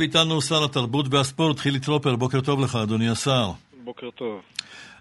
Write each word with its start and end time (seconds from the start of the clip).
איתנו 0.00 0.40
שר 0.40 0.64
התרבות 0.64 1.06
והספורט, 1.10 1.58
חילי 1.58 1.80
טרופר, 1.80 2.16
בוקר 2.16 2.40
טוב 2.40 2.60
לך, 2.60 2.76
אדוני 2.82 3.08
השר. 3.08 3.50
בוקר 3.84 4.10
טוב. 4.10 4.42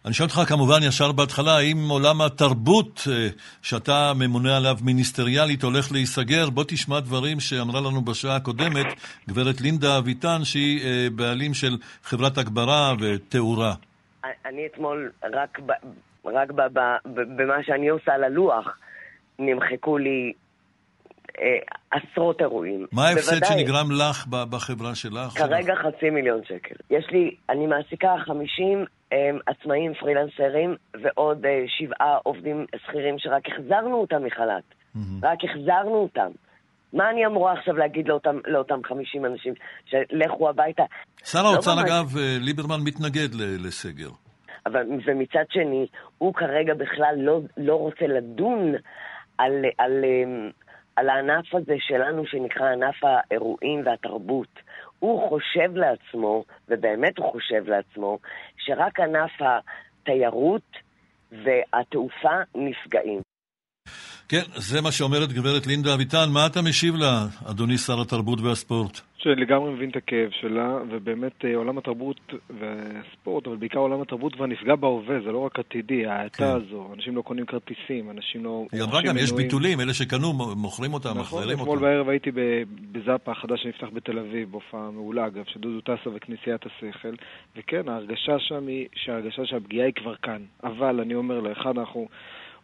אני 0.06 0.14
שואל 0.14 0.30
אותך 0.30 0.50
כמובן 0.50 0.80
ישר 0.88 1.12
בהתחלה, 1.12 1.58
האם 1.58 1.78
עולם 1.90 2.22
התרבות 2.22 3.02
אה, 3.12 3.28
שאתה 3.62 4.12
ממונה 4.16 4.58
עליו 4.58 4.76
מיניסטריאלית 4.84 5.64
הולך 5.64 5.92
להיסגר? 5.92 6.50
בוא 6.50 6.64
תשמע 6.68 7.00
דברים 7.00 7.40
שאמרה 7.40 7.82
לנו 7.82 8.02
בשעה 8.02 8.36
הקודמת 8.36 8.86
גברת 9.30 9.62
לינדה 9.62 9.98
אביטן, 9.98 10.44
שהיא 10.44 10.82
אה, 10.86 11.08
בעלים 11.16 11.54
של 11.54 11.78
חברת 12.04 12.38
הגברה 12.38 12.94
ותאורה. 13.00 13.74
אני 14.46 14.66
אתמול, 14.66 15.12
רק, 15.34 15.60
ב, 15.60 15.72
רק 16.26 16.52
ב, 16.52 16.62
ב, 16.62 16.80
ב, 17.06 17.42
במה 17.42 17.64
שאני 17.64 17.90
עושה 17.90 18.18
ללוח, 18.18 18.78
נמחקו 19.40 19.98
לי 19.98 20.34
עשרות 21.92 22.42
אירועים. 22.42 22.86
מה 22.92 23.08
ההפסד 23.08 23.46
שנגרם 23.46 23.88
לך 23.92 24.28
בחברה 24.28 24.96
שלך? 24.96 25.38
כרגע 25.38 25.76
חצי 25.76 26.10
מיליון 26.10 26.42
שקל. 26.44 26.76
יש 26.90 27.06
לי, 27.12 27.36
אני 27.50 27.68
מעסיקה 27.68 28.16
50 28.26 28.86
אה, 29.14 29.18
עצמאים 29.46 29.94
פרילנסרים 29.94 30.76
ועוד 31.02 31.46
אה, 31.46 31.64
שבעה 31.68 32.18
עובדים 32.24 32.66
שכירים 32.76 33.16
שרק 33.20 33.44
החזרנו 33.48 33.96
אותם 33.96 34.24
מחל"ת. 34.24 34.64
רק 35.24 35.38
החזרנו 35.44 35.96
אותם. 35.96 36.32
מה 36.94 37.10
אני 37.10 37.26
אמורה 37.26 37.54
עכשיו 37.54 37.78
להגיד 37.78 38.08
לאותם, 38.08 38.38
לאותם 38.48 38.80
50 38.84 39.26
אנשים 39.26 39.54
שלכו 39.86 40.50
הביתה? 40.50 40.84
שר 41.24 41.46
האוצר, 41.46 41.76
לא 41.76 41.82
אגב, 41.82 42.06
ליברמן 42.40 42.80
מתנגד 42.86 43.30
לסגר. 43.66 44.10
אבל, 44.66 44.82
ומצד 45.06 45.46
שני, 45.50 45.88
הוא 46.18 46.34
כרגע 46.34 46.74
בכלל 46.74 47.16
לא, 47.18 47.42
לא 47.58 47.76
רוצה 47.76 48.08
לדון 48.08 48.74
על, 49.38 49.52
על, 49.52 49.66
על 49.78 50.04
הענף 50.98 51.56
הזה 51.56 51.76
שלנו 51.80 52.26
שנקרא 52.26 52.66
ענף 52.66 52.96
האירועים 53.04 53.82
והתרבות. 53.86 54.60
הוא 55.00 55.30
חושב 55.30 55.76
לעצמו, 55.76 56.44
ובאמת 56.70 57.18
הוא 57.18 57.32
חושב 57.32 57.64
לעצמו, 57.68 58.20
שרק 58.58 59.00
ענף 59.00 59.32
התיירות 59.40 60.72
והתעופה 61.32 62.36
נפגעים. 62.56 63.22
כן, 64.30 64.44
זה 64.56 64.82
מה 64.82 64.92
שאומרת 64.92 65.34
גברת 65.34 65.68
לינדה 65.68 65.94
אביטן. 65.94 66.30
מה 66.34 66.46
אתה 66.46 66.62
משיב 66.62 66.96
לה, 66.96 67.26
אדוני 67.52 67.78
שר 67.78 68.02
התרבות 68.02 68.42
והספורט? 68.42 69.02
שאני 69.24 69.42
לגמרי 69.42 69.72
מבין 69.72 69.90
את 69.90 69.96
הכאב 69.96 70.30
שלה, 70.42 70.78
ובאמת 70.90 71.46
אה, 71.46 71.56
עולם 71.56 71.78
התרבות 71.78 72.34
והספורט, 72.50 73.48
אבל 73.48 73.56
בעיקר 73.56 73.80
עולם 73.80 74.02
התרבות 74.02 74.36
כבר 74.36 74.46
נפגע 74.46 74.76
בהווה, 74.76 75.22
זה 75.26 75.32
לא 75.32 75.38
רק 75.38 75.60
עתידי, 75.60 76.06
ההאטה 76.06 76.38
כן. 76.38 76.44
הזו, 76.44 76.90
אנשים 76.94 77.16
לא 77.16 77.22
קונים 77.22 77.46
כרטיסים, 77.46 78.10
אנשים 78.10 78.44
לא... 78.44 78.66
היא 78.72 78.84
אמרה 78.84 79.02
גם, 79.02 79.18
יש 79.18 79.32
ביטולים, 79.32 79.80
אלה 79.80 79.94
שקנו, 79.94 80.34
מוכרים 80.56 80.94
אותם, 80.94 81.10
נכון, 81.10 81.22
מחזירים 81.22 81.60
אותם. 81.60 81.72
אתמול 81.72 81.80
בערב 81.80 82.10
הייתי 82.10 82.32
בזאפה 82.92 83.32
החדש 83.32 83.64
שנפתח 83.64 83.88
בתל 83.94 84.20
אביב, 84.20 84.52
בהופעה 84.52 84.92
מעולה 84.92 85.28
אגב, 85.28 85.44
שדודו 85.48 85.82
טסה 85.82 86.10
וכנסיית 86.14 86.62
השכל, 86.66 87.14
וכן, 87.56 87.90
ההרגשה 87.90 88.40
שם 88.40 88.68
היא 88.68 88.88
שההרגשה 88.96 89.46
שהפגיעה 89.46 89.86
היא 89.86 89.94
כבר 89.94 90.16
כאן. 90.16 90.42
אבל 90.64 91.00
אני 91.00 91.16
אומר 91.16 91.40
לאחד, 91.40 91.78
אנחנו... 91.78 92.08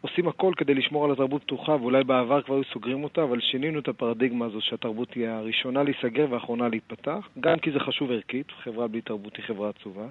עושים 0.02 0.28
הכל 0.28 0.53
כדי 0.58 0.73
לשמור 0.73 1.06
על 1.06 1.12
התרבות 1.12 1.44
פתוחה, 1.44 1.76
ואולי 1.76 2.03
בעבר 2.03 2.42
כבר 2.42 2.56
היו 2.56 2.64
סוגרים 2.64 3.03
אותה, 3.03 3.23
אבל 3.23 3.42
שינינו 3.42 3.80
את 3.80 3.88
הפרדיגמה 3.88 4.45
הזו 4.45 4.62
שהתרבות 4.62 5.09
תהיה 5.09 5.38
הראשונה 5.38 5.84
להיסגר 5.84 6.26
והאחרונה 6.30 6.67
להיפתח, 6.67 7.30
גם 7.39 7.59
כי 7.59 7.72
זה 7.72 7.80
חשוב 7.80 8.12
ערכית, 8.12 8.52
חברה 8.64 8.88
בלי 8.88 9.02
תרבות 9.02 9.36
היא 9.38 9.45
חברה 9.45 9.70
עצובה, 9.70 10.06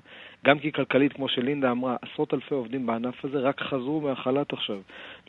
גם 0.44 0.58
כי 0.58 0.72
כלכלית, 0.72 1.12
כמו 1.12 1.28
שלינדה 1.28 1.70
אמרה, 1.70 1.96
עשרות 2.02 2.34
אלפי 2.34 2.54
עובדים 2.54 2.86
בענף 2.86 3.24
הזה 3.24 3.38
רק 3.38 3.60
חזרו 3.60 4.00
מהחל"ת 4.00 4.52
עכשיו. 4.52 4.78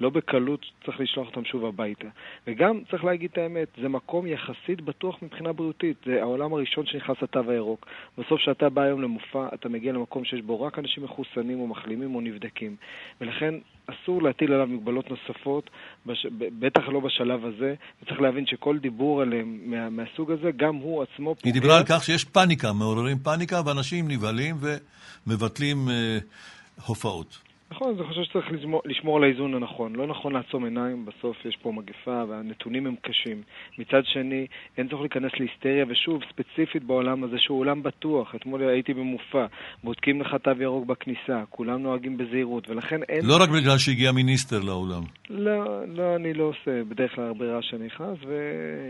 לא 0.02 0.10
בקלות 0.10 0.66
צריך 0.86 1.00
לשלוח 1.00 1.28
אותם 1.28 1.46
שוב 1.46 1.66
הביתה. 1.66 2.08
וגם, 2.48 2.80
צריך 2.90 3.04
להגיד 3.04 3.30
את 3.32 3.38
האמת, 3.38 3.68
זה 3.82 3.90
מקום 3.90 4.28
יחסית 4.28 4.82
בטוח 4.82 5.18
מבחינה 5.22 5.54
בריאותית. 5.54 5.98
זה 6.06 6.22
העולם 6.22 6.54
הראשון 6.54 6.86
שנכנס 6.86 7.22
לתו 7.22 7.52
הירוק. 7.52 7.88
בסוף 8.18 8.40
כשאתה 8.40 8.70
בא 8.70 8.82
היום 8.82 9.02
למופע, 9.02 9.48
אתה 9.54 9.70
מגיע 9.70 9.94
למקום 9.94 10.26
שיש 10.26 10.42
בו 10.42 10.62
רק 10.62 10.80
אנשים 10.80 11.04
מחוסנים 11.04 11.60
או 11.60 11.68
מחלימים 11.68 12.16
או 12.16 12.22
נבדקים. 12.22 12.76
ולכן 13.22 13.56
אסור 13.88 14.22
להטיל 14.22 14.47
עליו 14.54 14.68
מגבלות 14.68 15.06
נוספות, 15.10 15.70
בש... 16.06 16.26
בטח 16.60 16.82
לא 16.88 17.00
בשלב 17.00 17.46
הזה, 17.46 17.74
וצריך 18.04 18.22
להבין 18.22 18.46
שכל 18.46 18.78
דיבור 18.78 19.22
עליהם 19.22 19.60
מה... 19.66 19.90
מהסוג 19.90 20.32
הזה, 20.32 20.52
גם 20.58 20.76
הוא 20.76 21.04
עצמו 21.04 21.36
פוגע... 21.36 21.42
היא 21.44 21.54
דיברה 21.54 21.78
על 21.78 21.84
כך 21.86 22.04
שיש 22.04 22.24
פאניקה, 22.24 22.74
מעוררים 22.74 23.20
פאניקה, 23.20 23.62
ואנשים 23.66 24.08
נבהלים 24.08 24.56
ומבטלים 25.28 25.90
אה, 25.90 26.18
הופעות. 26.86 27.47
נכון, 27.72 27.96
אני 27.98 28.08
חושב 28.08 28.24
שצריך 28.24 28.52
לשמור, 28.52 28.82
לשמור 28.86 29.18
על 29.18 29.24
האיזון 29.24 29.54
הנכון. 29.54 29.96
לא 29.96 30.08
נכון 30.08 30.34
לעצום 30.34 30.64
עיניים, 30.64 31.06
בסוף 31.06 31.46
יש 31.46 31.58
פה 31.62 31.72
מגפה 31.72 32.24
והנתונים 32.30 32.88
הם 32.88 32.96
קשים. 33.02 33.42
מצד 33.78 34.06
שני, 34.06 34.48
אין 34.78 34.88
צורך 34.88 35.02
להיכנס 35.02 35.32
להיסטריה, 35.40 35.86
ושוב, 35.88 36.22
ספציפית 36.30 36.84
בעולם 36.84 37.24
הזה, 37.24 37.36
שהוא 37.40 37.60
עולם 37.60 37.84
בטוח. 37.84 38.36
אתמול 38.36 38.70
הייתי 38.70 38.94
במופע, 38.94 39.46
בודקים 39.84 40.22
לך 40.22 40.36
תו 40.44 40.52
ירוק 40.60 40.86
בכניסה, 40.86 41.44
כולם 41.50 41.84
נוהגים 41.84 42.18
בזהירות, 42.18 42.70
ולכן 42.70 43.04
אין... 43.04 43.26
לא 43.26 43.38
רק 43.44 43.50
בגלל 43.50 43.78
שהגיע 43.78 44.12
מיניסטר 44.12 44.60
לעולם. 44.66 45.04
לא, 45.30 45.86
לא, 45.88 46.16
אני 46.16 46.34
לא 46.34 46.44
עושה 46.44 46.84
בדרך 46.84 47.16
כלל 47.16 47.24
הרבה 47.24 47.46
רעש 47.46 47.70
שאני 47.70 47.86
נכנס, 47.86 48.18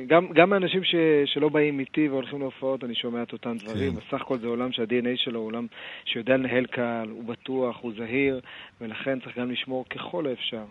וגם 0.08 0.54
האנשים 0.54 0.84
ש, 0.84 0.96
שלא 1.26 1.50
באים 1.50 1.80
איתי 1.80 2.10
והולכים 2.10 2.40
להופעות, 2.40 2.84
אני 2.84 2.96
שומע 2.96 3.24
את 3.24 3.34
אותם 3.34 3.58
דברים. 3.58 3.94
כן. 3.94 4.00
בסך 4.00 4.22
הכל 4.22 4.38
זה 4.38 4.48
עולם 4.48 4.72
שה-DNA 4.72 5.16
שלו 5.16 5.40
הוא 5.40 5.48
עולם 5.48 5.68
שיודע 6.06 6.38
לנהל 6.38 6.66
קהל, 6.66 7.10
הוא 7.10 7.24
בטוח, 7.24 7.78
הוא 7.82 7.92
זהיר. 7.98 8.40
ולכן 8.82 9.20
צריך 9.24 9.38
גם 9.38 9.52
לשמור 9.52 9.86
ככל 9.90 10.28
האפשר, 10.28 10.64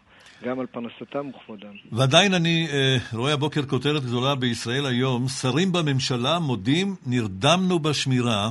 גם 0.45 0.61
על 0.61 0.67
פרנסתם 0.67 1.29
וכבודם. 1.29 1.73
ועדיין 1.93 2.35
אני 2.35 2.67
אה, 2.73 2.97
רואה 3.13 3.33
הבוקר 3.33 3.63
כותרת 3.63 4.03
גדולה 4.03 4.35
בישראל 4.35 4.87
היום, 4.87 5.29
שרים 5.29 5.73
בממשלה 5.73 6.39
מודים, 6.39 6.95
נרדמנו 7.07 7.79
בשמירה. 7.79 8.51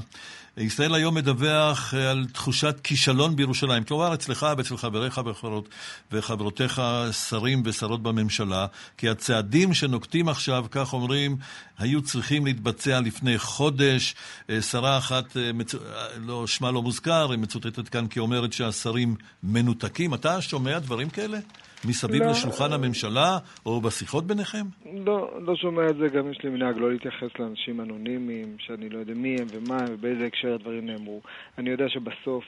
ישראל 0.57 0.95
היום 0.95 1.15
מדווח 1.15 1.93
אה, 1.93 2.11
על 2.11 2.25
תחושת 2.33 2.79
כישלון 2.83 3.35
בירושלים. 3.35 3.83
כלומר, 3.83 4.13
אצלך 4.13 4.45
ואצל 4.57 4.77
חבריך 4.77 5.21
וחברות, 5.25 5.69
וחברותיך, 6.11 6.81
שרים 7.29 7.61
ושרות 7.65 8.03
בממשלה, 8.03 8.65
כי 8.97 9.09
הצעדים 9.09 9.73
שנוקטים 9.73 10.29
עכשיו, 10.29 10.65
כך 10.71 10.93
אומרים, 10.93 11.37
היו 11.77 12.01
צריכים 12.01 12.45
להתבצע 12.45 12.99
לפני 12.99 13.37
חודש. 13.37 14.15
אה, 14.49 14.61
שרה 14.61 14.97
אחת, 14.97 15.37
אה, 15.37 15.53
מצ... 15.53 15.75
לא, 16.17 16.47
שמה 16.47 16.71
לא 16.71 16.81
מוזכר, 16.81 17.31
היא 17.31 17.39
מצוטטת 17.39 17.89
כאן 17.89 18.07
כי 18.07 18.19
אומרת 18.19 18.53
שהשרים 18.53 19.15
מנותקים. 19.43 20.13
אתה 20.13 20.41
שומע 20.41 20.79
דברים 20.79 21.09
כאלה? 21.09 21.39
מסביב 21.85 22.23
לא, 22.23 22.29
לשולחן 22.29 22.73
הממשלה, 22.73 23.37
או 23.65 23.81
בשיחות 23.81 24.27
ביניכם? 24.27 24.65
לא, 25.05 25.29
לא 25.41 25.55
שומע 25.55 25.85
את 25.89 25.95
זה, 25.97 26.07
גם 26.07 26.31
יש 26.31 26.37
לי 26.43 26.49
מנהג 26.49 26.77
לא 26.77 26.91
להתייחס 26.91 27.39
לאנשים 27.39 27.81
אנונימיים, 27.81 28.55
שאני 28.59 28.89
לא 28.89 28.97
יודע 28.97 29.13
מי 29.13 29.35
הם 29.39 29.47
ומה 29.53 29.77
הם 29.77 29.85
ובאיזה 29.89 30.25
הקשר 30.25 30.53
הדברים 30.53 30.85
נאמרו. 30.85 31.21
אני 31.57 31.69
יודע 31.69 31.85
שבסוף 31.89 32.43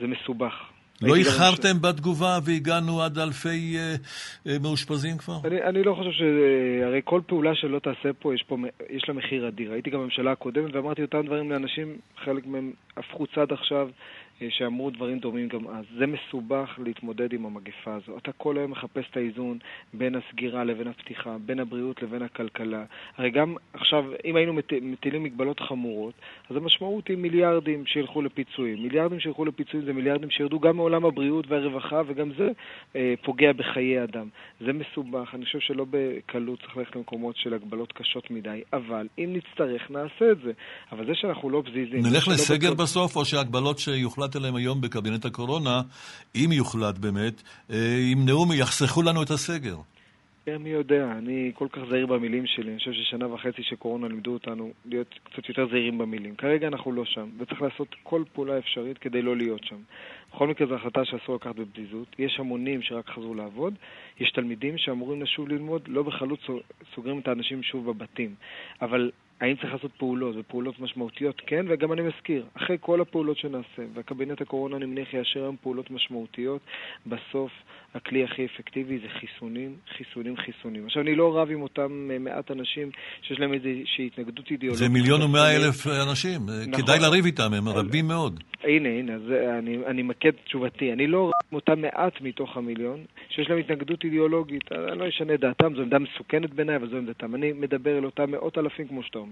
זה 0.00 0.06
מסובך. 0.06 0.54
לא 1.02 1.16
איחרתם 1.16 1.76
ש... 1.76 1.80
בתגובה 1.80 2.38
והגענו 2.44 3.02
עד 3.02 3.18
אלפי 3.18 3.76
אה, 3.76 3.94
אה, 4.46 4.56
מאושפזים 4.62 5.18
כבר? 5.18 5.34
אני, 5.44 5.62
אני 5.62 5.82
לא 5.82 5.94
חושב 5.94 6.10
ש... 6.10 6.22
הרי 6.84 7.00
כל 7.04 7.20
פעולה 7.26 7.54
שלא 7.54 7.78
תעשה 7.78 8.12
פה, 8.18 8.34
יש, 8.34 8.44
פה, 8.48 8.56
יש 8.90 9.04
לה 9.08 9.14
מחיר 9.14 9.48
אדיר. 9.48 9.72
הייתי 9.72 9.90
גם 9.90 10.00
בממשלה 10.00 10.32
הקודמת 10.32 10.74
ואמרתי 10.74 11.02
אותם 11.02 11.26
דברים 11.26 11.50
לאנשים, 11.50 11.96
חלק 12.24 12.46
מהם 12.46 12.72
הפכו 12.96 13.26
צד 13.26 13.52
עכשיו. 13.52 13.88
שאמרו 14.50 14.90
דברים 14.90 15.18
דומים 15.18 15.48
גם 15.48 15.68
אז. 15.68 15.84
זה 15.98 16.06
מסובך 16.06 16.78
להתמודד 16.84 17.32
עם 17.32 17.46
המגפה 17.46 17.94
הזו. 17.94 18.18
אתה 18.18 18.32
כל 18.32 18.58
היום 18.58 18.70
מחפש 18.70 19.04
את 19.10 19.16
האיזון 19.16 19.58
בין 19.94 20.14
הסגירה 20.14 20.64
לבין 20.64 20.88
הפתיחה, 20.88 21.36
בין 21.46 21.60
הבריאות 21.60 22.02
לבין 22.02 22.22
הכלכלה. 22.22 22.84
הרי 23.16 23.30
גם 23.30 23.54
עכשיו, 23.72 24.04
אם 24.24 24.36
היינו 24.36 24.52
מטילים 24.82 25.22
מגבלות 25.22 25.60
חמורות, 25.60 26.14
אז 26.50 26.56
המשמעות 26.56 27.08
היא 27.08 27.16
מיליארדים 27.16 27.86
שילכו 27.86 28.22
לפיצויים. 28.22 28.82
מיליארדים 28.82 29.20
שילכו 29.20 29.44
לפיצויים 29.44 29.86
זה 29.86 29.92
מיליארדים 29.92 30.30
שירדו 30.30 30.60
גם 30.60 30.76
מעולם 30.76 31.04
הבריאות 31.04 31.44
והרווחה, 31.48 32.02
וגם 32.06 32.30
זה 32.38 32.48
אה, 32.96 33.14
פוגע 33.24 33.52
בחיי 33.52 34.02
אדם. 34.02 34.28
זה 34.60 34.72
מסובך, 34.72 35.34
אני 35.34 35.44
חושב 35.44 35.60
שלא 35.60 35.86
בקלות 35.90 36.60
צריך 36.60 36.76
ללכת 36.76 36.96
למקומות 36.96 37.36
של 37.36 37.54
הגבלות 37.54 37.92
קשות 37.92 38.30
מדי, 38.30 38.62
אבל 38.72 39.06
אם 39.18 39.36
נצטרך, 39.36 39.90
נעשה 39.90 40.30
את 40.32 40.38
זה. 40.44 40.52
אבל 40.92 41.06
זה 41.06 41.12
שאנחנו 41.14 41.50
לא 41.50 41.62
פזיזים... 41.66 42.06
נלך 42.06 42.28
לסגר 42.28 42.70
לא 42.70 42.74
בסוף, 42.74 43.16
או 43.16 43.24
שהגבלות 43.24 43.78
שיוחלט 43.78 44.31
שיוחלט 44.32 44.36
עליהם 44.36 44.56
היום 44.56 44.80
בקבינט 44.80 45.24
הקורונה, 45.24 45.82
אם 46.34 46.52
יוחלט 46.52 46.98
באמת, 46.98 47.42
אה, 47.70 47.76
ימנעו, 48.12 48.54
יחסכו 48.54 49.02
לנו 49.02 49.22
את 49.22 49.30
הסגר. 49.30 49.76
כן, 50.44 50.56
מי 50.56 50.70
יודע, 50.70 51.12
אני 51.18 51.52
כל 51.54 51.68
כך 51.72 51.80
זהיר 51.90 52.06
במילים 52.06 52.46
שלי, 52.46 52.70
אני 52.70 52.78
חושב 52.78 52.92
ששנה 52.92 53.34
וחצי 53.34 53.62
של 53.62 53.76
קורונה 53.76 54.08
לימדו 54.08 54.32
אותנו 54.32 54.70
להיות 54.84 55.14
קצת 55.24 55.48
יותר 55.48 55.66
זהירים 55.70 55.98
במילים. 55.98 56.34
כרגע 56.36 56.66
אנחנו 56.68 56.92
לא 56.92 57.04
שם, 57.04 57.28
וצריך 57.38 57.62
לעשות 57.62 57.88
כל 58.02 58.22
פעולה 58.32 58.58
אפשרית 58.58 58.98
כדי 58.98 59.22
לא 59.22 59.36
להיות 59.36 59.64
שם. 59.64 59.76
בכל 60.34 60.48
מקרה 60.48 60.66
זו 60.66 60.74
החלטה 60.74 61.04
שאסור 61.04 61.34
לקחת 61.34 61.54
בפזיזות. 61.56 62.08
יש 62.18 62.36
המונים 62.38 62.82
שרק 62.82 63.08
חזרו 63.08 63.34
לעבוד, 63.34 63.74
יש 64.20 64.30
תלמידים 64.30 64.78
שאמורים 64.78 65.22
לשוב 65.22 65.48
ללמוד, 65.48 65.82
לא 65.86 66.02
בחלוץ 66.02 66.40
סוגרים 66.94 67.18
את 67.18 67.28
האנשים 67.28 67.62
שוב 67.62 67.90
בבתים. 67.90 68.34
אבל 68.82 69.10
האם 69.40 69.56
צריך 69.56 69.72
לעשות 69.72 69.90
פעולות, 69.98 70.36
ופעולות 70.38 70.80
משמעותיות 70.80 71.42
כן, 71.46 71.66
וגם 71.68 71.92
אני 71.92 72.02
מזכיר, 72.02 72.44
אחרי 72.54 72.76
כל 72.80 73.00
הפעולות 73.00 73.38
שנעשה, 73.38 73.82
והקבינט 73.94 74.40
הקורונה 74.40 74.76
אני 74.76 74.86
מניח 74.86 75.14
יאשר 75.14 75.40
היום 75.40 75.56
פעולות 75.62 75.90
משמעותיות, 75.90 76.60
בסוף 77.06 77.50
הכלי 77.94 78.24
הכי 78.24 78.46
אפקטיבי 78.46 78.98
זה 78.98 79.08
חיסונים, 79.20 79.76
חיסונים, 79.96 80.36
חיסונים. 80.36 80.86
עכשיו, 80.86 81.02
אני 81.02 81.14
לא 81.14 81.38
רב 81.38 81.50
עם 81.50 81.62
אותם 81.62 82.08
אה, 82.12 82.18
מעט 82.18 82.50
אנשים 82.50 82.90
שיש 83.22 83.40
להם 83.40 83.52
איזושהי 83.52 84.06
התנגדות 84.06 84.50
אידיאולוגית. 84.50 84.88
זה 84.88 84.88
מיליון 84.88 85.22
ומאה 85.22 85.56
אלף 85.56 85.86
אנשים, 85.86 86.40
נכון. 86.68 86.82
כדאי 86.82 86.98
לריב 87.00 87.24
איתם, 87.24 87.54
הם 87.54 87.68
רבים 87.68 88.08
מאוד. 88.08 88.42
הנה, 88.64 88.88
הנה, 88.88 89.14
אז 89.14 89.22
אני, 89.58 89.78
אני 89.86 90.02
מקד 90.02 90.30
תשובתי. 90.44 90.92
אני 90.92 91.06
לא 91.06 91.24
רב 91.26 91.32
עם 91.52 91.56
אותם 91.56 91.80
מעט 91.80 92.20
מתוך 92.20 92.56
המיליון 92.56 93.04
שיש 93.28 93.50
להם 93.50 93.58
התנגדות 93.58 94.04
אידיאולוגית. 94.04 94.72
אני 94.72 94.98
לא 94.98 95.08
אשנה 95.08 95.36
דעתם, 95.36 95.74
זו 95.74 95.82
עמדה 95.82 95.98
מסוכנת 95.98 96.54
בעיניי, 96.54 96.76
אבל 96.76 96.88
זו 96.88 96.96
עמדתם. 96.96 97.34
אני 97.34 97.52
מדבר 97.52 97.98
אל 97.98 98.04
אותם 98.04 98.30
מאות 98.30 98.58
אלפים, 98.58 98.88
כמו 98.88 99.02
שאתה 99.02 99.18
אומר, 99.18 99.31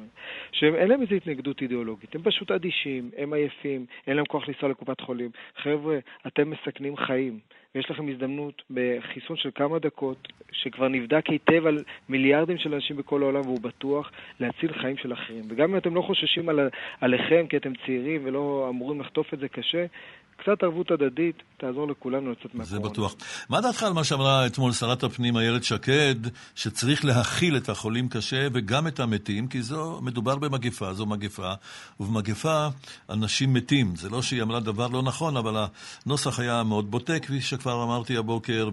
שאין 0.53 0.89
להם 0.89 1.03
איזו 1.03 1.15
התנגדות 1.15 1.63
אידיאולוגית. 1.63 2.15
הם 2.15 2.23
פשוט 2.23 2.51
אדישים, 2.51 3.11
הם 3.17 3.33
עייפים, 3.33 3.87
אין 4.07 4.17
להם 4.17 4.25
כוח 4.25 4.49
לנסוע 4.49 4.69
לקופת 4.69 5.01
חולים. 5.01 5.31
חבר'ה, 5.57 5.99
אתם 6.27 6.51
מסכנים 6.51 6.97
חיים. 6.97 7.39
ויש 7.75 7.91
לכם 7.91 8.09
הזדמנות 8.09 8.63
בחיסון 8.71 9.37
של 9.37 9.51
כמה 9.55 9.79
דקות, 9.79 10.29
שכבר 10.53 10.89
נבדק 10.89 11.27
היטב 11.27 11.67
על 11.67 11.85
מיליארדים 12.09 12.59
של 12.59 12.75
אנשים 12.75 12.97
בכל 12.97 13.23
העולם, 13.23 13.41
והוא 13.41 13.61
בטוח 13.61 14.11
להציל 14.41 14.73
חיים 14.73 14.97
של 14.97 15.13
אחרים. 15.13 15.43
וגם 15.49 15.71
אם 15.71 15.77
אתם 15.77 15.95
לא 15.95 16.03
חוששים 16.03 16.49
על, 16.49 16.69
עליכם 17.01 17.47
כי 17.49 17.57
אתם 17.57 17.73
צעירים 17.87 18.21
ולא 18.25 18.67
אמורים 18.71 19.01
לחטוף 19.01 19.35
את 19.35 19.39
זה 19.39 19.49
קשה, 19.49 19.87
קצת 20.43 20.63
ערבות 20.63 20.91
הדדית 20.91 21.43
תעזור 21.57 21.89
לכולנו 21.89 22.31
לצאת 22.31 22.55
מהקורונה. 22.55 22.65
זה 22.65 22.79
בטוח. 22.79 23.15
מה 23.49 23.61
דעתך 23.61 23.83
על 23.83 23.93
מה 23.93 24.05
שאמרה 24.05 24.47
אתמול 24.47 24.73
שרת 24.73 25.03
הפנים 25.03 25.37
איילת 25.37 25.65
שקד, 25.65 26.15
שצריך 26.55 27.05
להכיל 27.05 27.57
את 27.57 27.69
החולים 27.69 28.09
קשה 28.09 28.49
וגם 28.53 28.87
את 28.87 29.01
המתים, 29.01 29.49
כי 29.49 29.63
זו, 29.63 30.01
מדובר 30.03 30.37
במגפה, 30.37 30.93
זו 30.93 31.07
מגפה, 31.07 31.53
ובמגפה 32.01 32.69
אנשים 33.11 33.53
מתים. 33.53 33.97
זה 33.97 34.09
לא 34.09 34.23
שהיא 34.23 34.43
אמרה 34.43 34.61
דבר 34.61 34.89
לא 34.89 35.03
נכון, 35.03 35.37
אבל 35.37 35.65
הנוסח 36.07 36.41
היה 36.41 36.63
מאוד 36.63 36.91
בוטה, 36.91 37.19
כפי 37.19 37.41
שכבר 37.41 37.85
אמרתי 37.85 38.17
הבוקר, 38.17 38.71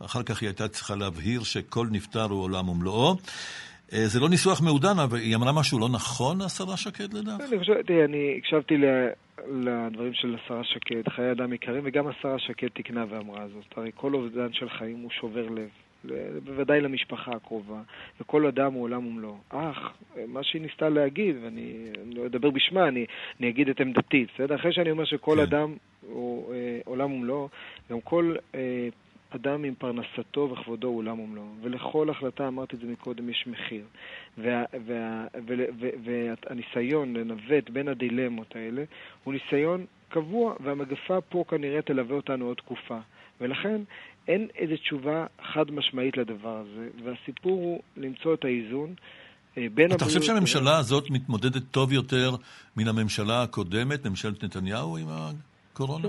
ואחר 0.00 0.22
כך 0.22 0.40
היא 0.40 0.48
הייתה 0.48 0.68
צריכה 0.68 0.94
להבהיר 0.94 1.42
שכל 1.42 1.86
נפטר 1.90 2.24
הוא 2.24 2.42
עולם 2.42 2.68
ומלואו. 2.68 3.16
אה, 3.92 4.06
זה 4.06 4.20
לא 4.20 4.28
ניסוח 4.28 4.60
מעודן, 4.62 4.98
אבל 5.04 5.18
היא 5.18 5.36
אמרה 5.36 5.52
משהו 5.52 5.78
לא 5.78 5.88
נכון, 5.88 6.40
השרה 6.40 6.76
שקד, 6.76 7.12
לדעתך? 7.14 7.44
אני 7.52 7.58
חושב, 7.58 7.82
תראה, 7.82 8.04
אני 8.04 8.34
הקשבתי 8.38 8.74
לדברים 9.48 10.14
של 10.14 10.36
השרה 10.44 10.64
שקד, 10.64 11.08
חיי 11.08 11.32
אדם 11.32 11.52
יקרים, 11.52 11.82
וגם 11.84 12.06
השרה 12.06 12.38
שקד 12.38 12.68
תיקנה 12.68 13.04
ואמרה 13.08 13.48
זאת. 13.48 13.78
הרי 13.78 13.90
כל 13.94 14.14
אובדן 14.14 14.52
של 14.52 14.68
חיים 14.68 14.98
הוא 14.98 15.10
שובר 15.10 15.48
לב. 15.48 15.68
בוודאי 16.44 16.80
למשפחה 16.80 17.32
הקרובה, 17.32 17.80
וכל 18.20 18.46
אדם 18.46 18.72
הוא 18.72 18.82
עולם 18.82 19.06
ומלואו. 19.06 19.36
אך, 19.48 19.92
מה 20.28 20.40
שהיא 20.42 20.62
ניסתה 20.62 20.88
להגיד, 20.88 21.36
ואני 21.42 21.74
לא 22.12 22.26
אדבר 22.26 22.50
בשמה, 22.50 22.88
אני, 22.88 23.06
אני 23.40 23.48
אגיד 23.48 23.68
את 23.68 23.80
עמדתי, 23.80 24.26
בסדר? 24.34 24.54
אחרי 24.54 24.72
שאני 24.72 24.90
אומר 24.90 25.04
שכל 25.04 25.36
כן. 25.36 25.42
אדם 25.42 25.74
הוא 26.00 26.54
אה, 26.54 26.80
עולם 26.84 27.12
ומלואו, 27.12 27.48
גם 27.90 28.00
כל 28.00 28.34
אה, 28.54 28.88
אדם 29.34 29.64
עם 29.64 29.74
פרנסתו 29.74 30.50
וכבודו 30.52 30.88
הוא 30.88 30.98
עולם 30.98 31.20
ומלואו. 31.20 31.46
ולכל 31.62 32.10
החלטה, 32.10 32.48
אמרתי 32.48 32.76
את 32.76 32.80
זה 32.80 32.86
מקודם, 32.86 33.28
יש 33.28 33.44
מחיר. 33.46 33.84
וה, 34.38 34.64
וה, 34.86 35.26
וה, 35.46 35.54
והניסיון 36.04 37.16
לנווט 37.16 37.70
בין 37.70 37.88
הדילמות 37.88 38.56
האלה 38.56 38.84
הוא 39.24 39.34
ניסיון 39.34 39.86
קבוע, 40.08 40.54
והמגפה 40.60 41.20
פה 41.20 41.44
כנראה 41.48 41.82
תלווה 41.82 42.16
אותנו 42.16 42.46
עוד 42.46 42.56
תקופה. 42.56 42.98
ולכן 43.40 43.80
אין 44.28 44.48
איזו 44.56 44.76
תשובה 44.76 45.26
חד 45.52 45.70
משמעית 45.70 46.16
לדבר 46.16 46.56
הזה, 46.56 46.88
והסיפור 47.04 47.52
הוא 47.52 47.82
למצוא 47.96 48.34
את 48.34 48.44
האיזון. 48.44 48.94
אה, 49.58 49.66
בין 49.74 49.92
אתה 49.92 50.04
חושב 50.04 50.22
שהממשלה 50.22 50.78
הזאת 50.78 51.10
מתמודדת 51.10 51.62
טוב 51.70 51.92
יותר 51.92 52.30
מן 52.76 52.88
הממשלה 52.88 53.42
הקודמת, 53.42 54.06
ממשלת 54.06 54.44
נתניהו, 54.44 54.96
עם 54.96 55.08
הקורונה? 55.72 56.08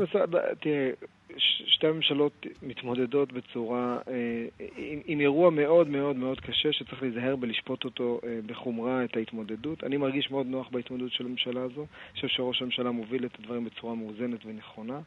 תראה, 0.60 0.90
שתי 1.38 1.88
הממשלות 1.88 2.46
מתמודדות 2.64 3.34
בצורה, 3.34 3.98
אה, 4.08 4.68
עם, 4.78 5.00
עם 5.06 5.20
אירוע 5.20 5.50
מאוד 5.50 5.88
מאוד 5.88 6.16
מאוד 6.16 6.40
קשה 6.40 6.74
שצריך 6.74 7.04
להיזהר 7.04 7.36
בלשפוט 7.36 7.86
אותו 7.86 8.20
אה, 8.24 8.40
בחומרה, 8.46 9.04
את 9.04 9.18
ההתמודדות. 9.18 9.84
אני 9.84 9.98
מרגיש 9.98 10.32
מאוד 10.32 10.46
נוח 10.48 10.70
בהתמודדות 10.72 11.12
של 11.12 11.26
הממשלה 11.26 11.62
הזו. 11.62 11.82
אני 11.82 12.16
חושב 12.16 12.28
שראש 12.28 12.62
הממשלה 12.62 12.92
מוביל 12.92 13.26
את 13.26 13.40
הדברים 13.40 13.66
בצורה 13.66 13.96
מאוזנת 13.96 14.46
ונכונה. 14.46 15.00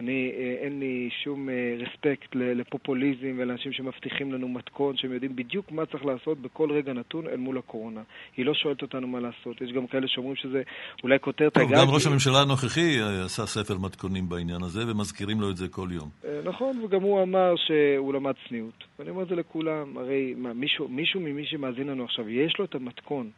אני, 0.00 0.32
אה, 0.36 0.64
אין 0.64 0.80
לי 0.80 1.08
שום 1.24 1.48
אה, 1.48 1.54
רספקט 1.78 2.34
לפופוליזם 2.34 3.34
ולאנשים 3.38 3.72
שמבטיחים 3.72 4.32
לנו 4.32 4.48
מתכון, 4.48 4.96
שהם 4.96 5.12
יודעים 5.12 5.36
בדיוק 5.36 5.72
מה 5.72 5.86
צריך 5.86 6.04
לעשות 6.04 6.38
בכל 6.38 6.72
רגע 6.72 6.92
נתון 6.92 7.26
אל 7.26 7.36
מול 7.36 7.58
הקורונה. 7.58 8.00
היא 8.36 8.46
לא 8.46 8.54
שואלת 8.54 8.82
אותנו 8.82 9.06
מה 9.06 9.20
לעשות. 9.20 9.60
יש 9.60 9.72
גם 9.72 9.86
כאלה 9.86 10.08
שאומרים 10.08 10.36
שזה 10.36 10.62
אולי 11.02 11.18
כותר 11.20 11.48
את 11.48 11.56
הגג. 11.56 11.72
גם 11.72 11.86
ראש 11.88 12.06
הממשלה 12.06 12.38
הנוכחי 12.38 13.00
אה, 13.00 13.24
עשה 13.24 13.46
ספר 13.46 13.78
מתכונים 13.78 14.28
בעניין 14.28 14.62
הזה, 14.62 14.80
ומזכירים 14.90 15.40
לו 15.40 15.50
את 15.50 15.56
זה 15.56 15.68
כל 15.68 15.88
יום. 15.90 16.08
נכון, 16.44 16.84
וגם 16.84 17.02
הוא 17.02 17.22
אמר 17.22 17.54
שהוא 17.56 18.14
למד 18.14 18.34
צניעות. 18.48 18.84
ואני 18.98 19.10
אומר 19.10 19.22
את 19.22 19.28
זה 19.28 19.34
לכולם, 19.34 19.96
הרי 19.96 20.34
מה, 20.36 20.52
מישהו, 20.52 20.88
מישהו 20.88 21.20
ממי 21.20 21.46
שמאזין 21.46 21.86
לנו 21.86 22.04
עכשיו, 22.04 22.28
יש 22.28 22.58
לו 22.58 22.64
את 22.64 22.74
המתכון. 22.74 23.30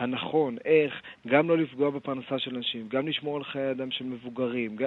הנכון, 0.00 0.56
איך 0.64 0.94
גם 1.26 1.48
לא 1.48 1.58
לפגוע 1.58 1.90
בפרנסה 1.90 2.38
של 2.38 2.56
אנשים, 2.56 2.88
גם 2.88 3.08
לשמור 3.08 3.36
על 3.36 3.44
חיי 3.44 3.70
אדם 3.70 3.90
של 3.90 4.04
מבוגרים. 4.04 4.76
גם... 4.76 4.86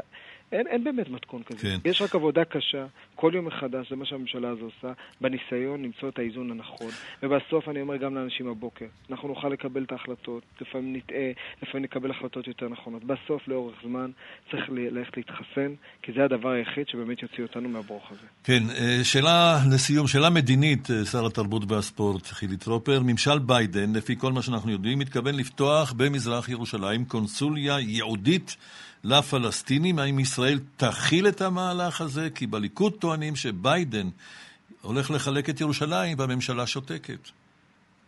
אין, 0.53 0.67
אין 0.67 0.83
באמת 0.83 1.09
מתכון 1.09 1.43
כזה. 1.43 1.57
כן. 1.61 1.77
יש 1.85 2.01
רק 2.01 2.15
עבודה 2.15 2.45
קשה, 2.45 2.85
כל 3.15 3.31
יום 3.35 3.45
מחדש, 3.45 3.89
זה 3.89 3.95
מה 3.95 4.05
שהממשלה 4.05 4.49
הזו 4.49 4.65
עושה, 4.65 4.93
בניסיון 5.21 5.83
למצוא 5.83 6.09
את 6.09 6.19
האיזון 6.19 6.51
הנכון. 6.51 6.91
ובסוף 7.23 7.69
אני 7.69 7.81
אומר 7.81 7.97
גם 7.97 8.15
לאנשים 8.15 8.47
הבוקר, 8.47 8.85
אנחנו 9.11 9.27
נוכל 9.27 9.49
לקבל 9.49 9.83
את 9.83 9.91
ההחלטות, 9.91 10.43
לפעמים 10.61 10.95
נטעה, 10.95 11.31
לפעמים 11.63 11.83
נקבל 11.83 12.11
החלטות 12.11 12.47
יותר 12.47 12.69
נכונות. 12.69 13.03
בסוף, 13.03 13.47
לאורך 13.47 13.75
זמן, 13.83 14.11
צריך 14.51 14.63
ללכת 14.69 15.17
להתחסן, 15.17 15.73
כי 16.01 16.11
זה 16.15 16.23
הדבר 16.23 16.49
היחיד 16.49 16.87
שבאמת 16.87 17.21
יוציא 17.23 17.43
אותנו 17.43 17.69
מהברוך 17.69 18.11
הזה. 18.11 18.27
כן, 18.43 18.63
אה, 18.77 19.03
שאלה 19.03 19.59
לסיום, 19.73 20.07
שאלה 20.07 20.29
מדינית, 20.29 20.91
אה, 20.91 21.05
שר 21.05 21.25
התרבות 21.25 21.71
והספורט, 21.71 22.25
חילי 22.25 22.57
טרופר. 22.57 22.99
ממשל 23.03 23.39
ביידן, 23.39 23.93
לפי 23.93 24.15
כל 24.17 24.31
מה 24.31 24.41
שאנחנו 24.41 24.71
יודעים, 24.71 24.99
מתכוון 24.99 25.35
לפתוח 25.35 25.93
במזרח 25.97 26.49
ירושלים 26.49 27.05
קונסוליה 27.05 27.79
ייעודית 27.79 28.57
לפלסטינים. 29.03 29.99
האם 29.99 30.19
ישראל 30.19 30.59
תכיל 30.77 31.27
את 31.27 31.41
המהלך 31.41 32.01
הזה? 32.01 32.29
כי 32.35 32.47
בליכוד 32.47 32.93
טוענים 32.93 33.35
שביידן 33.35 34.09
הולך 34.81 35.11
לחלק 35.11 35.49
את 35.49 35.61
ירושלים 35.61 36.19
והממשלה 36.19 36.67
שותקת. 36.67 37.29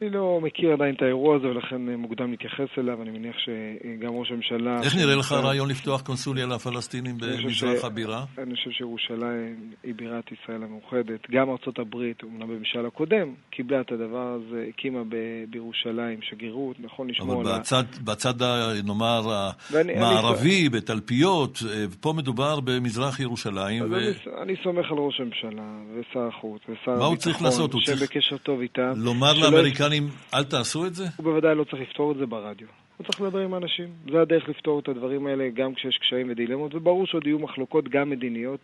אני 0.01 0.09
לא 0.09 0.39
מכיר 0.43 0.73
עדיין 0.73 0.95
את 0.95 1.01
האירוע 1.01 1.35
הזה, 1.35 1.47
ולכן 1.47 1.89
אה, 1.89 1.97
מוקדם 1.97 2.31
להתייחס 2.31 2.67
אליו. 2.77 3.01
אני 3.01 3.11
מניח 3.11 3.35
שגם 3.37 4.13
ראש 4.13 4.31
הממשלה... 4.31 4.81
איך 4.83 4.95
נראה 4.95 5.15
לך 5.15 5.31
הרעיון 5.31 5.69
לפתוח 5.69 6.01
קונסוליה 6.01 6.45
לפלסטינים 6.45 7.17
במזרח 7.17 7.85
הבירה? 7.85 8.23
אני 8.37 8.55
חושב 8.55 8.71
שירושלים 8.71 9.71
היא 9.83 9.93
בירת 9.95 10.23
ישראל 10.31 10.63
המאוחדת. 10.63 11.29
גם 11.31 11.49
ארצות 11.49 11.79
הברית, 11.79 12.23
אומנם 12.23 12.47
בממשל 12.47 12.85
הקודם, 12.85 13.33
קיבלה 13.49 13.81
את 13.81 13.91
הדבר 13.91 14.37
הזה, 14.37 14.65
הקימה 14.69 14.99
בירושלים 15.49 16.19
שגרירות, 16.21 16.75
נכון 16.79 17.09
לשמור 17.09 17.41
על 17.41 17.47
ה... 17.47 17.55
אבל 17.55 17.83
בצד, 18.03 18.33
נאמר, 18.83 19.21
המערבי, 19.73 20.69
בתלפיות, 20.69 21.59
אה, 21.69 21.85
פה 22.01 22.13
מדובר 22.17 22.59
במזרח 22.59 23.19
ירושלים. 23.19 23.83
אני 24.41 24.55
סומך 24.63 24.91
על 24.91 24.97
ראש 24.97 25.19
הממשלה 25.19 25.79
ושר 25.93 26.27
החוץ 26.27 26.61
ושר 26.69 27.03
הביטחון, 27.03 27.81
שהם 27.81 27.97
בקשר 28.01 28.37
טוב 28.37 28.59
איתם. 28.59 28.93
לומר 28.95 29.33
לאמריקאים... 29.33 29.84
האמריקנים, 29.85 30.09
אל 30.33 30.43
תעשו 30.43 30.85
את 30.85 30.95
זה? 30.95 31.03
הוא 31.17 31.23
בוודאי 31.23 31.55
לא 31.55 31.63
צריך 31.63 31.81
לפתור 31.81 32.11
את 32.11 32.17
זה 32.17 32.25
ברדיו. 32.25 32.67
הוא 32.97 33.05
צריך 33.05 33.21
לדבר 33.21 33.39
עם 33.39 33.55
אנשים. 33.55 33.89
זה 34.11 34.21
הדרך 34.21 34.49
לפתור 34.49 34.79
את 34.79 34.87
הדברים 34.87 35.27
האלה, 35.27 35.49
גם 35.49 35.73
כשיש 35.73 35.97
קשיים 35.97 36.27
ודילמות, 36.29 36.75
וברור 36.75 37.07
שעוד 37.07 37.27
יהיו 37.27 37.39
מחלוקות 37.39 37.89
גם 37.89 38.09
מדיניות, 38.09 38.59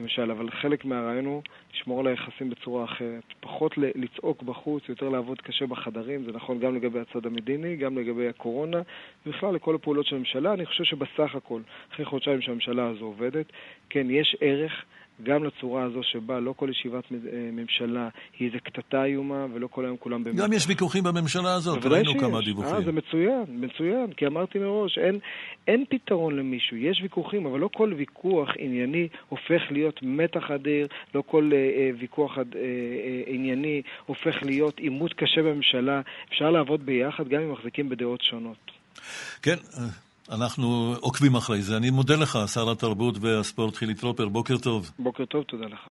למשל, 0.00 0.30
אבל 0.30 0.50
חלק 0.50 0.84
מהרעיון 0.84 1.24
הוא 1.24 1.42
לשמור 1.74 2.00
על 2.00 2.06
היחסים 2.06 2.50
בצורה 2.50 2.84
אחרת. 2.84 3.22
פחות 3.40 3.72
לצעוק 3.76 4.42
בחוץ, 4.42 4.82
יותר 4.88 5.08
לעבוד 5.08 5.40
קשה 5.40 5.66
בחדרים, 5.66 6.24
זה 6.24 6.32
נכון 6.32 6.58
גם 6.58 6.74
לגבי 6.74 6.98
הצד 7.00 7.26
המדיני, 7.26 7.76
גם 7.76 7.98
לגבי 7.98 8.28
הקורונה, 8.28 8.82
ובכלל 9.26 9.54
לכל 9.54 9.74
הפעולות 9.74 10.06
של 10.06 10.16
הממשלה. 10.16 10.54
אני 10.54 10.66
חושב 10.66 10.84
שבסך 10.84 11.34
הכל, 11.34 11.60
אחרי 11.94 12.04
חודשיים 12.04 12.40
שהממשלה 12.40 12.86
הזו 12.86 13.04
עובדת, 13.04 13.46
כן, 13.90 14.06
יש 14.10 14.36
ערך 14.40 14.84
גם 15.22 15.44
לצורה 15.44 15.82
הזו 15.82 16.00
שבה 16.02 16.40
לא 16.40 16.54
כל 16.56 16.68
ישיבת 16.70 17.04
אה, 17.12 17.18
ממשלה 17.52 18.08
היא 18.38 18.48
איזה 18.48 18.58
קטטה 18.58 19.04
איומה, 19.04 19.46
ולא 19.54 19.66
כל 19.66 19.84
היום 19.84 19.96
כולם 19.96 20.24
באמת... 20.24 20.36
גם 20.36 20.52
יש 20.52 20.66
ויכוחים 20.68 21.04
בממשלה 21.04 21.54
הזאת, 21.54 21.86
ראינו 21.86 22.10
שיש. 22.10 22.20
כמה 22.20 22.40
דיווחים. 22.40 22.74
אה, 22.74 22.82
זה 22.84 22.92
מצוין, 22.92 23.44
מצוין, 23.74 24.12
כי 24.12 24.26
אמרתי 24.26 24.58
מראש, 24.58 24.98
אין, 24.98 25.18
אין 25.66 25.84
פתרון 25.90 26.36
למישהו, 26.36 26.76
יש 26.76 27.00
ויכוחים, 27.02 27.46
אבל 27.46 27.60
לא 27.60 27.68
כל 27.72 27.94
ויכוח 27.96 28.48
ענייני 28.58 29.08
הופך 29.28 29.62
להיות 29.70 30.00
מתח 30.02 30.50
אדיר, 30.50 30.86
לא 31.14 31.22
כל 31.26 31.50
אה, 31.52 31.58
אה, 31.58 31.90
ויכוח 31.98 32.38
אה, 32.38 32.42
אה, 32.54 33.22
ענייני 33.26 33.82
הופך 34.06 34.42
להיות 34.42 34.78
עימות 34.78 35.12
קשה 35.12 35.42
בממשלה. 35.42 36.00
אפשר 36.28 36.50
לעבוד 36.50 36.86
ביחד 36.86 37.28
גם 37.28 37.40
אם 37.40 37.52
מחזיקים 37.52 37.88
בדעות 37.88 38.22
שונות. 38.22 38.70
כן, 39.42 39.56
אנחנו 40.30 40.94
עוקבים 41.00 41.34
אחרי 41.34 41.62
זה. 41.62 41.76
אני 41.76 41.90
מודה 41.90 42.16
לך, 42.16 42.38
שר 42.54 42.70
התרבות 42.70 43.14
והספורט 43.20 43.76
חילי 43.76 43.94
טרופר, 43.94 44.28
בוקר 44.28 44.58
טוב. 44.58 44.90
בוקר 44.98 45.24
טוב, 45.24 45.42
תודה 45.42 45.66
לך. 45.66 45.88